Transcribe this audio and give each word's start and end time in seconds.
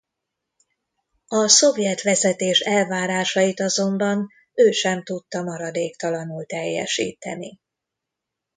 A 1.27 1.47
szovjet 1.47 2.01
vezetés 2.01 2.59
elvárásait 2.59 3.59
azonban 3.59 4.27
ő 4.53 4.71
sem 4.71 5.03
tudta 5.03 5.41
maradéktalanul 5.41 6.45
teljesíteni. 6.45 7.59